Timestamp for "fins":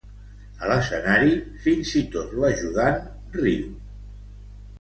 1.65-1.93